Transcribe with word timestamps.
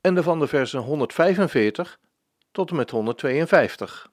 en 0.00 0.22
van 0.22 0.38
de 0.38 0.46
versen 0.46 0.80
145 0.80 2.00
tot 2.50 2.70
en 2.70 2.76
met 2.76 2.90
152. 2.90 4.10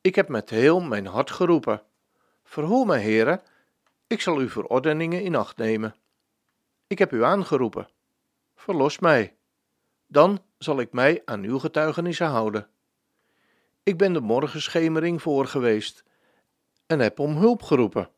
Ik 0.00 0.14
heb 0.14 0.28
met 0.28 0.50
heel 0.50 0.80
mijn 0.80 1.06
hart 1.06 1.30
geroepen. 1.30 1.82
Verhoor 2.44 2.86
mij, 2.86 3.00
heren, 3.00 3.42
ik 4.06 4.20
zal 4.20 4.36
uw 4.36 4.48
verordeningen 4.48 5.22
in 5.22 5.34
acht 5.34 5.56
nemen. 5.56 5.94
Ik 6.86 6.98
heb 6.98 7.12
u 7.12 7.24
aangeroepen. 7.24 7.88
Verlos 8.54 8.98
mij. 8.98 9.36
Dan 10.06 10.42
zal 10.58 10.80
ik 10.80 10.92
mij 10.92 11.22
aan 11.24 11.42
uw 11.42 11.58
getuigenissen 11.58 12.26
houden. 12.26 12.68
Ik 13.82 13.98
ben 13.98 14.12
de 14.12 14.20
morgenschemering 14.20 15.22
voor 15.22 15.46
geweest 15.46 16.04
en 16.86 16.98
heb 16.98 17.18
om 17.18 17.36
hulp 17.36 17.62
geroepen. 17.62 18.10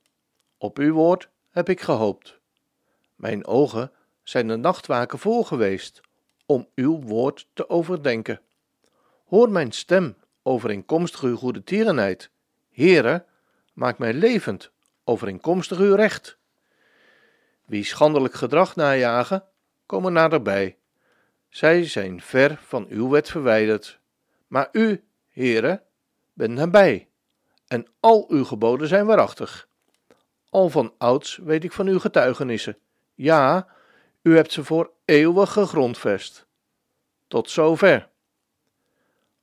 Op 0.58 0.78
uw 0.78 0.92
woord 0.92 1.30
heb 1.50 1.68
ik 1.68 1.80
gehoopt. 1.80 2.40
Mijn 3.14 3.46
ogen 3.46 3.92
zijn 4.28 4.48
de 4.48 4.56
nachtwaken 4.56 5.18
vol 5.18 5.44
geweest 5.44 6.00
om 6.46 6.68
uw 6.74 7.00
woord 7.00 7.48
te 7.52 7.68
overdenken. 7.68 8.40
Hoor 9.26 9.50
mijn 9.50 9.72
stem 9.72 10.16
overeenkomstig 10.42 11.22
uw 11.22 11.36
goede 11.36 11.64
tierenheid. 11.64 12.30
Heere, 12.72 13.24
maak 13.72 13.98
mij 13.98 14.12
levend 14.12 14.70
overeenkomstig 15.04 15.78
uw 15.78 15.94
recht. 15.94 16.38
Wie 17.64 17.84
schandelijk 17.84 18.34
gedrag 18.34 18.76
najagen, 18.76 19.44
komen 19.86 20.12
naderbij. 20.12 20.76
Zij 21.48 21.84
zijn 21.84 22.20
ver 22.20 22.60
van 22.62 22.86
uw 22.88 23.08
wet 23.08 23.30
verwijderd. 23.30 24.00
Maar 24.46 24.68
u, 24.72 25.04
Heere, 25.28 25.82
bent 26.32 26.54
nabij, 26.54 27.08
en 27.66 27.86
al 28.00 28.24
uw 28.28 28.44
geboden 28.44 28.88
zijn 28.88 29.06
waarachtig. 29.06 29.68
Al 30.50 30.68
van 30.68 30.94
ouds 30.98 31.36
weet 31.36 31.64
ik 31.64 31.72
van 31.72 31.86
uw 31.86 31.98
getuigenissen. 31.98 32.78
Ja, 33.14 33.76
u 34.28 34.36
hebt 34.36 34.52
ze 34.52 34.64
voor 34.64 34.90
eeuwig 35.04 35.52
gegrondvest. 35.52 36.46
Tot 37.26 37.50
zover. 37.50 38.08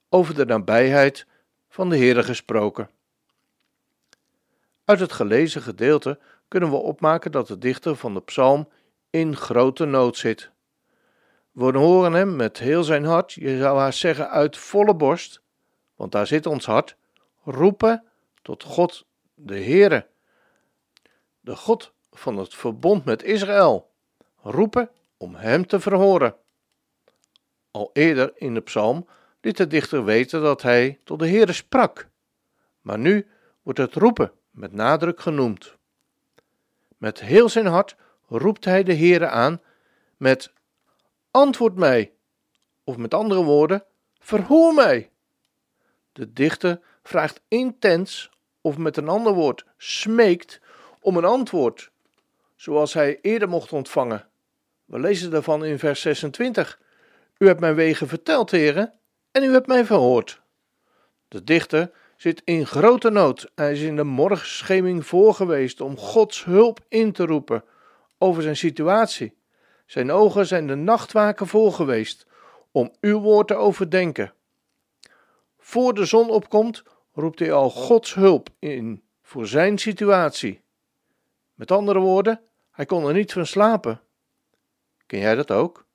Over 0.10 0.36
de 0.36 0.46
nabijheid 0.46 1.28
van 1.70 1.90
de 1.90 1.98
Heere 1.98 2.24
gesproken. 2.24 2.90
Uit 4.84 5.00
het 5.00 5.12
gelezen 5.12 5.62
gedeelte 5.62 6.20
kunnen 6.48 6.70
we 6.70 6.76
opmaken 6.76 7.32
dat 7.32 7.48
de 7.48 7.58
dichter 7.58 7.96
van 7.96 8.14
de 8.14 8.22
psalm 8.22 8.70
in 9.10 9.36
grote 9.36 9.86
nood 9.86 10.18
zit. 10.18 10.52
We 11.52 11.78
horen 11.78 12.14
hem 12.14 12.36
met 12.36 12.60
heel 12.60 12.84
zijn 12.84 13.06
hart, 13.06 13.34
je 13.34 13.58
zou 13.58 13.80
haast 13.80 14.00
zeggen 14.00 14.30
uit 14.30 14.58
volle 14.58 14.96
borst, 14.96 15.42
want 15.96 16.12
daar 16.12 16.28
zit 16.28 16.46
ons 16.46 16.66
hart, 16.66 16.96
roepen 17.44 18.04
tot 18.42 18.64
God 18.64 19.06
de 19.34 19.60
Heere, 19.64 20.08
de 21.40 21.56
God 21.56 21.94
van 22.12 22.38
het 22.38 22.56
verbond 22.56 23.06
met 23.06 23.24
Israël 23.24 23.94
roepen 24.46 24.90
om 25.18 25.36
hem 25.36 25.68
te 25.68 25.80
verhoren. 25.80 26.36
Al 27.72 27.90
eerder 27.94 28.32
in 28.36 28.54
de 28.54 28.62
psalm 28.62 29.08
liet 29.42 29.58
de 29.58 29.68
dichter 29.68 30.04
weten 30.04 30.42
dat 30.42 30.62
hij 30.62 31.00
tot 31.04 31.20
de 31.20 31.28
Heere 31.28 31.54
sprak, 31.54 32.10
maar 32.82 33.00
nu 33.00 33.28
wordt 33.62 33.80
het 33.80 33.94
roepen 33.94 34.32
met 34.52 34.72
nadruk 34.72 35.20
genoemd. 35.20 35.76
Met 36.98 37.20
heel 37.20 37.50
zijn 37.50 37.66
hart 37.66 37.96
roept 38.28 38.66
hij 38.66 38.84
de 38.84 38.96
Heere 38.96 39.28
aan 39.28 39.62
met 40.18 40.54
antwoord 41.32 41.76
mij, 41.76 42.14
of 42.84 42.98
met 42.98 43.14
andere 43.14 43.44
woorden, 43.44 43.84
verhoor 44.20 44.74
mij. 44.74 45.12
De 46.12 46.34
dichter 46.34 46.82
vraagt 47.04 47.42
intens, 47.48 48.30
of 48.62 48.78
met 48.78 48.98
een 48.98 49.10
ander 49.10 49.34
woord, 49.34 49.66
smeekt 49.78 50.62
om 51.00 51.18
een 51.18 51.26
antwoord, 51.26 51.92
zoals 52.56 52.94
hij 52.94 53.20
eerder 53.22 53.50
mocht 53.50 53.74
ontvangen. 53.74 54.30
We 54.86 55.00
lezen 55.00 55.32
daarvan 55.32 55.66
in 55.66 55.80
vers 55.80 56.02
26. 56.02 56.80
U 57.38 57.48
hebt 57.48 57.60
mijn 57.60 57.76
wegen 57.76 58.08
verteld, 58.08 58.52
heren, 58.52 58.94
en 59.32 59.44
u 59.44 59.52
hebt 59.52 59.68
mij 59.68 59.86
verhoord. 59.86 60.42
De 61.28 61.44
dichter 61.44 61.92
zit 62.18 62.42
in 62.44 62.66
grote 62.66 63.10
nood. 63.10 63.52
Hij 63.56 63.72
is 63.72 63.82
in 63.82 63.96
de 63.96 64.04
morgenscheming 64.04 65.06
voor 65.06 65.34
geweest 65.34 65.82
om 65.82 65.98
Gods 65.98 66.44
hulp 66.44 66.80
in 66.88 67.12
te 67.12 67.26
roepen 67.26 67.64
over 68.18 68.42
zijn 68.42 68.58
situatie. 68.58 69.38
Zijn 69.86 70.12
ogen 70.12 70.48
zijn 70.48 70.68
de 70.68 70.76
nachtwaken 70.76 71.48
vol 71.48 71.72
geweest 71.72 72.26
om 72.72 72.92
uw 73.02 73.20
woord 73.20 73.48
te 73.48 73.56
overdenken. 73.56 74.34
Voor 75.58 75.94
de 75.94 76.06
zon 76.06 76.30
opkomt, 76.30 76.84
roept 77.14 77.40
hij 77.40 77.52
al 77.52 77.70
Gods 77.70 78.14
hulp 78.14 78.50
in 78.60 79.04
voor 79.22 79.48
zijn 79.48 79.78
situatie. 79.78 80.62
Met 81.54 81.72
andere 81.72 82.00
woorden, 82.00 82.42
hij 82.72 82.86
kon 82.86 83.08
er 83.08 83.14
niet 83.14 83.34
van 83.34 83.46
slapen. 83.46 84.02
Ken 85.06 85.20
jij 85.20 85.36
dat 85.36 85.52
ook? 85.52 85.86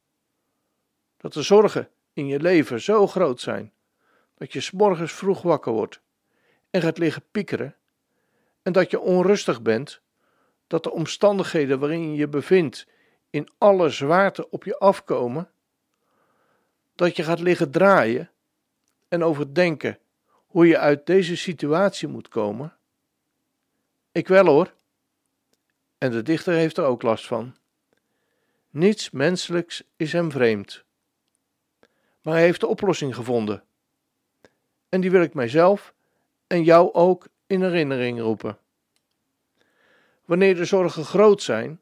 Dat 1.16 1.32
de 1.32 1.42
zorgen 1.42 1.88
in 2.12 2.26
je 2.26 2.40
leven 2.40 2.80
zo 2.80 3.06
groot 3.06 3.40
zijn 3.40 3.72
dat 4.40 4.52
je 4.52 4.60
s'morgens 4.60 5.12
vroeg 5.12 5.42
wakker 5.42 5.72
wordt 5.72 6.00
en 6.70 6.80
gaat 6.80 6.98
liggen 6.98 7.22
piekeren 7.30 7.76
en 8.62 8.72
dat 8.72 8.90
je 8.90 9.00
onrustig 9.00 9.62
bent, 9.62 10.00
dat 10.66 10.82
de 10.82 10.90
omstandigheden 10.90 11.78
waarin 11.78 12.10
je 12.10 12.16
je 12.16 12.28
bevindt 12.28 12.86
in 13.30 13.48
alle 13.58 13.88
zwaarte 13.88 14.50
op 14.50 14.64
je 14.64 14.78
afkomen, 14.78 15.50
dat 16.94 17.16
je 17.16 17.22
gaat 17.22 17.40
liggen 17.40 17.70
draaien 17.70 18.30
en 19.08 19.24
overdenken 19.24 19.98
hoe 20.46 20.66
je 20.66 20.78
uit 20.78 21.06
deze 21.06 21.36
situatie 21.36 22.08
moet 22.08 22.28
komen? 22.28 22.76
Ik 24.12 24.28
wel 24.28 24.46
hoor. 24.46 24.72
En 25.98 26.10
de 26.10 26.22
dichter 26.22 26.54
heeft 26.54 26.76
er 26.76 26.84
ook 26.84 27.02
last 27.02 27.26
van. 27.26 27.56
Niets 28.70 29.10
menselijks 29.10 29.82
is 29.96 30.12
hem 30.12 30.30
vreemd. 30.30 30.84
Maar 32.22 32.34
hij 32.34 32.42
heeft 32.42 32.60
de 32.60 32.66
oplossing 32.66 33.14
gevonden. 33.14 33.62
En 34.88 35.00
die 35.00 35.10
wil 35.10 35.22
ik 35.22 35.34
mijzelf 35.34 35.94
en 36.46 36.64
jou 36.64 36.92
ook 36.92 37.28
in 37.46 37.62
herinnering 37.62 38.20
roepen. 38.20 38.58
Wanneer 40.24 40.54
de 40.54 40.64
zorgen 40.64 41.04
groot 41.04 41.42
zijn, 41.42 41.80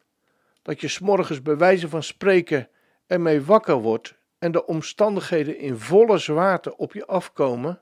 dat 0.62 0.81
je 0.81 0.88
s'morgens 0.88 1.43
bij 1.43 1.56
wijze 1.56 1.88
van 1.88 2.03
spreken 2.03 2.69
ermee 3.06 3.43
wakker 3.43 3.76
wordt 3.76 4.15
en 4.38 4.53
de 4.53 4.66
omstandigheden 4.66 5.59
in 5.59 5.78
volle 5.78 6.19
zwaarte 6.19 6.76
op 6.76 6.93
je 6.93 7.06
afkomen, 7.06 7.81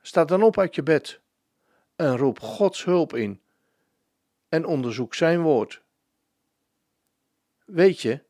sta 0.00 0.24
dan 0.24 0.42
op 0.42 0.58
uit 0.58 0.74
je 0.74 0.82
bed 0.82 1.20
en 1.96 2.16
roep 2.16 2.40
Gods 2.40 2.84
hulp 2.84 3.14
in 3.14 3.40
en 4.48 4.64
onderzoek 4.64 5.14
Zijn 5.14 5.40
woord. 5.40 5.82
Weet 7.70 8.00
je, 8.00 8.22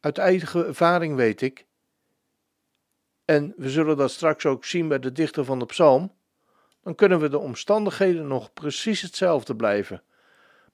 uit 0.00 0.18
eigen 0.18 0.66
ervaring 0.66 1.16
weet 1.16 1.40
ik, 1.40 1.66
en 3.24 3.54
we 3.56 3.70
zullen 3.70 3.96
dat 3.96 4.10
straks 4.10 4.46
ook 4.46 4.64
zien 4.64 4.88
bij 4.88 4.98
de 4.98 5.12
dichter 5.12 5.44
van 5.44 5.58
de 5.58 5.66
psalm, 5.66 6.12
dan 6.82 6.94
kunnen 6.94 7.20
we 7.20 7.28
de 7.28 7.38
omstandigheden 7.38 8.26
nog 8.26 8.52
precies 8.52 9.00
hetzelfde 9.00 9.56
blijven. 9.56 10.02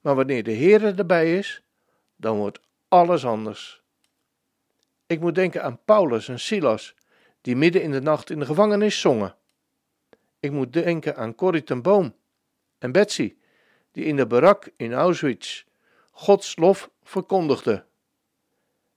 Maar 0.00 0.14
wanneer 0.14 0.43
de 0.43 0.50
Heer 0.50 0.99
erbij 0.99 1.38
is, 1.38 1.62
dan 2.16 2.37
wordt 2.37 2.60
alles 2.88 3.25
anders. 3.25 3.82
Ik 5.06 5.20
moet 5.20 5.34
denken 5.34 5.62
aan 5.62 5.81
Paulus 5.84 6.28
en 6.28 6.40
Silas, 6.40 6.94
die 7.40 7.56
midden 7.56 7.82
in 7.82 7.90
de 7.90 8.00
nacht 8.00 8.31
in 8.31 8.38
de 8.38 8.46
gevangenis 8.46 9.00
zongen. 9.00 9.37
Ik 10.40 10.50
moet 10.50 10.72
denken 10.72 11.16
aan 11.16 11.34
Corrie 11.34 11.62
ten 11.62 11.82
Boom 11.82 12.14
en 12.78 12.93
Betsy, 12.93 13.37
die 13.93 14.04
in 14.04 14.16
de 14.16 14.26
barak 14.26 14.70
in 14.76 14.93
Auschwitz 14.93 15.69
Gods 16.10 16.56
lof 16.56 16.90
verkondigde. 17.02 17.84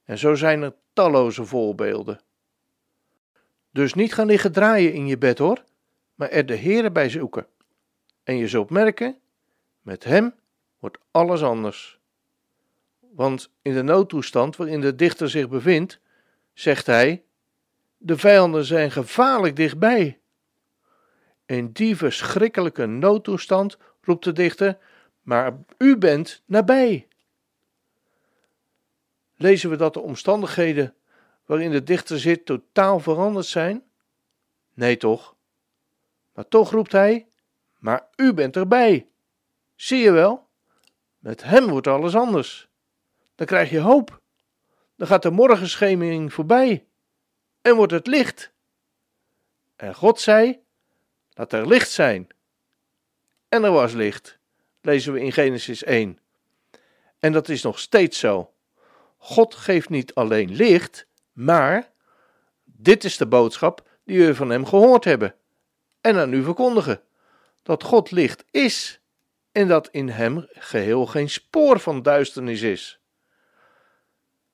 En 0.04 0.18
zo 0.18 0.36
zijn 0.36 0.62
er 0.62 0.75
talloze 0.94 1.45
voorbeelden. 1.45 2.21
Dus 3.71 3.94
niet 3.94 4.13
gaan 4.13 4.27
liggen 4.27 4.51
draaien 4.51 4.94
in 4.94 5.07
je 5.07 5.18
bed 5.18 5.38
hoor, 5.38 5.63
maar 6.15 6.30
er 6.30 6.45
de 6.45 6.57
Heere 6.57 6.92
bij 6.92 7.10
zoeken. 7.10 7.48
En 8.24 8.38
je 8.38 8.48
zult 8.48 8.69
merken, 8.69 9.19
met 9.81 10.04
Hem 10.04 10.36
wordt 10.80 10.98
alles 11.12 11.44
anders. 11.44 12.00
Want 13.00 13.51
in 13.62 13.74
de 13.74 13.81
noodtoestand 13.81 14.56
waarin 14.56 14.81
de 14.81 14.95
dichter 14.95 15.30
zich 15.30 15.50
bevindt, 15.50 16.00
zegt 16.54 16.86
hij: 16.86 17.24
De 17.98 18.18
vijanden 18.18 18.66
zijn 18.66 18.92
gevaarlijk 18.92 19.56
dichtbij. 19.56 20.19
In 21.45 21.71
die 21.71 21.95
verschrikkelijke 21.95 22.86
noodtoestand 22.86 23.77
roept 24.01 24.24
de 24.24 24.31
dichter: 24.31 24.77
Maar 25.24 25.58
u 25.78 25.98
bent 25.98 26.42
nabij. 26.46 27.08
Lezen 29.36 29.70
we 29.70 29.75
dat 29.75 29.94
de 29.94 30.00
omstandigheden 30.00 30.96
waarin 31.46 31.72
de 31.72 31.84
dichter 31.84 32.20
zit 32.20 32.46
totaal 32.46 33.00
veranderd 33.00 33.46
zijn? 33.46 33.84
Nee 34.74 34.98
toch? 34.98 35.36
Maar 36.34 36.48
toch 36.48 36.72
roept 36.72 36.92
hij: 36.92 37.28
Maar 37.80 38.08
u 38.16 38.34
bent 38.34 38.56
erbij. 38.56 39.08
Zie 39.75 40.00
je 40.00 40.12
wel? 40.12 40.48
Met 41.20 41.44
hem 41.44 41.68
wordt 41.68 41.88
alles 41.88 42.16
anders. 42.16 42.69
Dan 43.36 43.48
krijg 43.48 43.69
je 43.69 43.80
hoop. 43.80 44.22
Dan 44.96 45.08
gaat 45.08 45.22
de 45.22 45.31
morgenschemering 45.31 46.34
voorbij 46.34 46.86
en 47.62 47.76
wordt 47.76 47.92
het 47.92 48.08
licht. 48.08 48.54
En 49.76 49.96
God 49.96 50.19
zei: 50.19 50.64
Laat 51.34 51.54
er 51.54 51.68
licht 51.68 51.92
zijn. 51.92 52.28
En 53.50 53.64
er 53.64 53.72
was 53.72 53.94
licht, 53.94 54.40
lezen 54.85 55.13
we 55.13 55.19
in 55.19 55.31
Genesis 55.31 55.83
1. 55.83 56.19
En 57.19 57.31
dat 57.31 57.50
is 57.50 57.62
nog 57.62 57.80
steeds 57.80 58.19
zo. 58.19 58.53
God 59.18 59.56
geeft 59.56 59.89
niet 59.89 60.13
alleen 60.13 60.51
licht, 60.51 61.07
maar 61.31 61.91
dit 62.63 63.03
is 63.03 63.18
de 63.18 63.25
boodschap 63.25 63.89
die 64.06 64.25
we 64.25 64.35
van 64.35 64.50
hem 64.50 64.65
gehoord 64.65 65.03
hebben 65.03 65.35
en 66.01 66.18
aan 66.18 66.33
u 66.33 66.44
verkondigen: 66.44 67.01
dat 67.62 67.83
God 67.83 68.12
licht 68.12 68.45
is 68.51 69.00
en 69.51 69.68
dat 69.68 69.89
in 69.91 70.09
hem 70.09 70.47
geheel 70.51 71.06
geen 71.06 71.30
spoor 71.30 71.80
van 71.80 72.01
duisternis 72.01 72.62
is. 72.62 73.00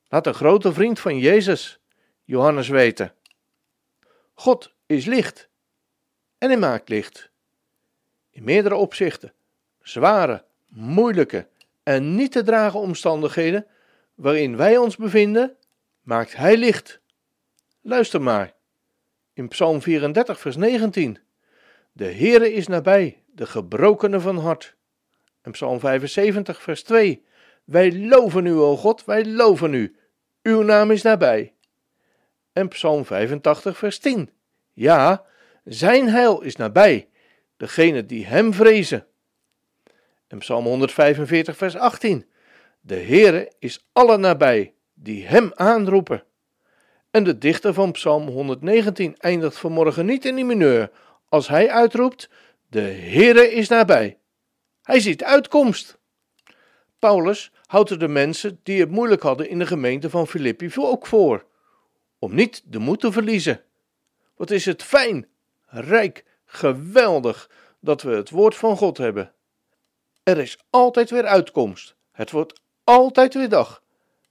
Laat 0.07 0.27
een 0.27 0.33
grote 0.33 0.73
vriend 0.73 0.99
van 0.99 1.17
Jezus, 1.17 1.79
Johannes, 2.23 2.67
weten: 2.67 3.13
God 4.33 4.73
is 4.85 5.05
licht 5.05 5.49
en 6.37 6.49
hij 6.49 6.59
maakt 6.59 6.89
licht. 6.89 7.29
In 8.31 8.43
meerdere 8.43 8.75
opzichten, 8.75 9.33
zware, 9.81 10.43
moeilijke 10.67 11.47
en 11.83 12.15
niet 12.15 12.31
te 12.31 12.43
dragen 12.43 12.79
omstandigheden 12.79 13.65
waarin 14.15 14.57
wij 14.57 14.77
ons 14.77 14.95
bevinden, 14.95 15.55
maakt 16.01 16.35
hij 16.35 16.57
licht. 16.57 16.99
Luister 17.81 18.21
maar. 18.21 18.53
In 19.33 19.47
Psalm 19.47 19.81
34, 19.81 20.39
vers 20.39 20.55
19. 20.55 21.17
De 21.91 22.05
Heere 22.05 22.53
is 22.53 22.67
nabij, 22.67 23.23
de 23.25 23.45
gebrokene 23.45 24.19
van 24.19 24.37
hart. 24.37 24.75
En 25.41 25.51
Psalm 25.51 25.79
75, 25.79 26.61
vers 26.61 26.83
2. 26.83 27.25
Wij 27.63 27.97
loven 27.97 28.45
u, 28.45 28.53
o 28.53 28.77
God, 28.77 29.05
wij 29.05 29.25
loven 29.25 29.73
u. 29.73 29.95
Uw 30.41 30.61
naam 30.61 30.91
is 30.91 31.01
nabij. 31.01 31.53
En 32.53 32.67
Psalm 32.67 33.05
85, 33.05 33.77
vers 33.77 33.99
10. 33.99 34.29
Ja, 34.73 35.25
zijn 35.63 36.09
heil 36.09 36.41
is 36.41 36.55
nabij, 36.55 37.07
degene 37.57 38.05
die 38.05 38.25
hem 38.25 38.53
vrezen. 38.53 39.05
En 40.29 40.37
Psalm 40.37 40.65
145, 40.65 41.57
vers 41.57 41.75
18. 41.75 42.25
De 42.81 42.95
Heere 42.95 43.51
is 43.59 43.87
alle 43.91 44.17
nabij, 44.17 44.73
die 44.93 45.25
hem 45.25 45.51
aanroepen. 45.55 46.23
En 47.11 47.23
de 47.23 47.37
dichter 47.37 47.73
van 47.73 47.91
Psalm 47.91 48.27
119 48.27 49.15
eindigt 49.17 49.57
vanmorgen 49.57 50.05
niet 50.05 50.25
in 50.25 50.35
die 50.35 50.45
mineur, 50.45 50.91
als 51.29 51.47
hij 51.47 51.69
uitroept: 51.69 52.29
De 52.67 52.81
Heere 52.81 53.51
is 53.51 53.67
nabij. 53.67 54.17
Hij 54.81 54.99
ziet 54.99 55.23
uitkomst. 55.23 55.97
Paulus 56.99 57.51
houdt 57.65 57.89
er 57.89 57.99
de 57.99 58.07
mensen 58.07 58.59
die 58.63 58.79
het 58.79 58.89
moeilijk 58.89 59.21
hadden 59.21 59.49
in 59.49 59.59
de 59.59 59.67
gemeente 59.67 60.09
van 60.09 60.27
Filippi 60.27 60.71
ook 60.75 61.07
voor, 61.07 61.45
om 62.19 62.35
niet 62.35 62.61
de 62.65 62.79
moed 62.79 62.99
te 62.99 63.11
verliezen. 63.11 63.61
Wat 64.35 64.51
is 64.51 64.65
het 64.65 64.83
fijn, 64.83 65.27
rijk, 65.65 66.25
geweldig 66.45 67.49
dat 67.79 68.01
we 68.01 68.11
het 68.11 68.29
woord 68.29 68.55
van 68.55 68.77
God 68.77 68.97
hebben. 68.97 69.33
Er 70.29 70.37
is 70.37 70.57
altijd 70.69 71.09
weer 71.09 71.25
uitkomst. 71.25 71.95
Het 72.11 72.31
wordt 72.31 72.61
altijd 72.83 73.33
weer 73.33 73.49
dag. 73.49 73.83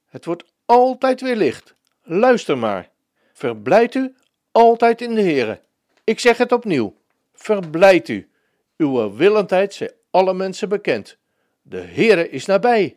Het 0.07 0.25
wordt 0.25 0.45
altijd 0.65 1.21
weer 1.21 1.37
licht. 1.37 1.75
Luister 2.03 2.59
maar. 2.59 2.91
Verblijd 3.33 3.95
u 3.95 4.15
altijd 4.53 5.01
in 5.01 5.15
de 5.15 5.21
Heere. 5.23 5.61
Ik 6.05 6.21
zeg 6.21 6.37
het 6.37 6.53
opnieuw. 6.53 6.95
Verblijd 7.33 8.09
u. 8.09 8.29
Uw 8.77 9.15
willendheid 9.15 9.75
zij 9.75 9.93
alle 10.11 10.35
mensen 10.35 10.69
bekend. 10.69 11.19
De 11.63 11.81
Heere 11.81 12.31
is 12.31 12.47
nabij. 12.47 12.97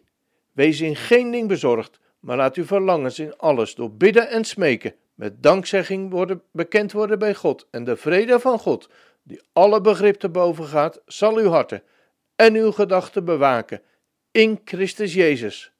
Wees 0.51 0.81
in 0.81 0.95
geen 0.95 1.31
ding 1.31 1.47
bezorgd, 1.47 1.99
maar 2.19 2.37
laat 2.37 2.55
uw 2.55 2.65
verlangens 2.65 3.19
in 3.19 3.37
alles 3.37 3.75
door 3.75 3.91
bidden 3.91 4.29
en 4.29 4.45
smeken 4.45 4.95
met 5.13 5.43
dankzegging 5.43 6.11
worden, 6.11 6.41
bekend 6.51 6.91
worden 6.91 7.19
bij 7.19 7.35
God. 7.35 7.67
En 7.71 7.83
de 7.83 7.95
vrede 7.95 8.39
van 8.39 8.59
God, 8.59 8.89
die 9.23 9.41
alle 9.53 9.81
begrip 9.81 10.19
te 10.19 10.29
boven 10.29 10.65
gaat, 10.65 11.01
zal 11.05 11.37
uw 11.37 11.49
harten 11.49 11.83
en 12.41 12.55
uw 12.55 12.71
gedachten 12.71 13.25
bewaken 13.25 13.81
in 14.31 14.61
Christus 14.65 15.13
Jezus. 15.13 15.71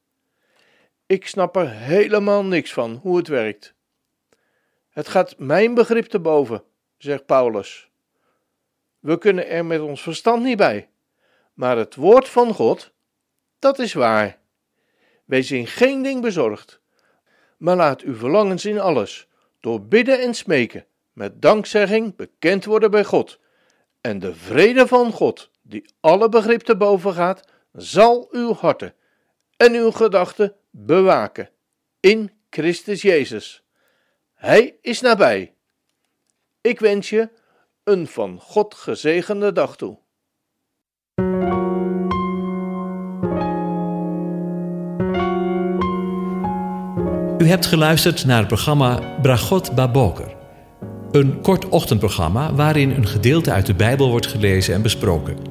Ik 1.06 1.28
snap 1.28 1.56
er 1.56 1.69
helemaal 1.69 2.44
niks 2.46 2.74
van 2.74 3.00
hoe 3.02 3.18
het 3.18 3.28
werkt. 3.28 3.74
Het 4.90 5.08
gaat 5.08 5.38
mijn 5.38 5.74
begrip 5.74 6.06
te 6.06 6.19
boven, 6.19 6.63
zegt 6.98 7.25
Paulus. 7.25 7.90
We 9.00 9.18
kunnen 9.18 9.48
er 9.48 9.66
met 9.66 9.81
ons 9.81 10.02
verstand 10.02 10.44
niet 10.44 10.58
bij, 10.58 10.90
maar 11.54 11.78
het 11.78 11.96
woord 11.96 12.30
van 12.30 12.54
God, 12.54 12.92
dat 13.60 13.80
is 13.80 13.94
waar. 13.94 14.40
Wees 15.25 15.52
in 15.52 15.68
geen 15.68 16.04
ding 16.04 16.22
bezorgd, 16.22 16.81
maar 17.57 17.75
laat 17.75 18.02
uw 18.02 18.16
verlangens 18.16 18.66
in 18.66 18.80
alles, 18.80 19.28
door 19.60 19.81
bidden 19.81 20.22
en 20.22 20.34
smeken, 20.34 20.86
met 21.14 21.42
dankzegging 21.42 22.16
bekend 22.16 22.66
worden 22.66 22.92
bij 22.92 23.04
God. 23.04 23.40
En 24.02 24.19
de 24.19 24.36
vrede 24.36 24.88
van 24.88 25.12
God, 25.12 25.52
die 25.71 25.85
alle 26.00 26.29
begrip 26.29 26.62
te 26.62 26.77
boven 26.77 27.13
gaat, 27.13 27.44
zal 27.73 28.27
uw 28.31 28.53
harten 28.53 28.94
en 29.57 29.73
uw 29.73 29.91
gedachten 29.91 30.56
bewaken 30.69 31.50
in 32.00 32.31
Christus 32.50 33.01
Jezus. 33.01 33.63
Hij 34.33 34.75
is 34.81 35.01
nabij. 35.01 35.53
Ik 36.62 36.79
wens 36.79 37.09
je 37.09 37.29
een 37.83 38.07
van 38.07 38.39
God 38.39 38.75
gezegende 38.75 39.51
dag 39.51 39.75
toe. 39.75 40.00
U 47.38 47.47
hebt 47.47 47.65
geluisterd 47.65 48.25
naar 48.25 48.38
het 48.38 48.47
programma 48.47 49.19
Bragot 49.21 49.75
Baboker. 49.75 50.35
Een 51.12 51.41
kort 51.41 51.69
ochtendprogramma 51.69 52.53
waarin 52.53 52.89
een 52.89 53.07
gedeelte 53.07 53.51
uit 53.51 53.65
de 53.65 53.73
Bijbel 53.73 54.09
wordt 54.09 54.27
gelezen 54.27 54.73
en 54.73 54.81
besproken. 54.81 55.50